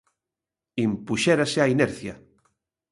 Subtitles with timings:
[0.87, 2.15] Impuxérase a inercia.